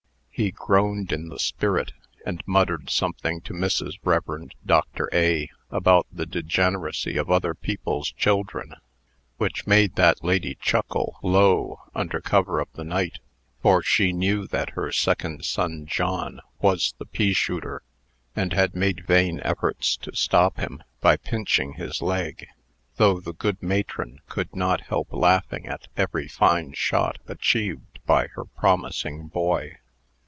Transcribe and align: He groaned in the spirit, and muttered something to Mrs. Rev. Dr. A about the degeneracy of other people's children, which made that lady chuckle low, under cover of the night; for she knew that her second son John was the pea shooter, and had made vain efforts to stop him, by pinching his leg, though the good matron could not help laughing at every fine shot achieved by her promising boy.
He 0.33 0.49
groaned 0.49 1.11
in 1.11 1.27
the 1.27 1.37
spirit, 1.37 1.91
and 2.25 2.41
muttered 2.47 2.89
something 2.89 3.41
to 3.41 3.53
Mrs. 3.53 3.99
Rev. 4.03 4.49
Dr. 4.65 5.07
A 5.13 5.51
about 5.69 6.07
the 6.11 6.25
degeneracy 6.25 7.15
of 7.15 7.29
other 7.29 7.53
people's 7.53 8.11
children, 8.13 8.73
which 9.37 9.67
made 9.67 9.97
that 9.97 10.23
lady 10.23 10.57
chuckle 10.59 11.17
low, 11.21 11.81
under 11.93 12.19
cover 12.21 12.59
of 12.59 12.69
the 12.73 12.83
night; 12.83 13.19
for 13.61 13.83
she 13.83 14.11
knew 14.13 14.47
that 14.47 14.71
her 14.71 14.91
second 14.91 15.45
son 15.45 15.85
John 15.85 16.41
was 16.59 16.95
the 16.97 17.05
pea 17.05 17.33
shooter, 17.33 17.83
and 18.35 18.51
had 18.51 18.73
made 18.73 19.05
vain 19.05 19.41
efforts 19.43 19.95
to 19.97 20.15
stop 20.15 20.57
him, 20.57 20.81
by 21.01 21.17
pinching 21.17 21.73
his 21.73 22.01
leg, 22.01 22.47
though 22.95 23.19
the 23.19 23.33
good 23.33 23.61
matron 23.61 24.17
could 24.27 24.55
not 24.55 24.81
help 24.81 25.09
laughing 25.13 25.67
at 25.67 25.85
every 25.95 26.27
fine 26.27 26.73
shot 26.73 27.19
achieved 27.27 27.99
by 28.07 28.25
her 28.29 28.45
promising 28.45 29.27
boy. 29.27 29.77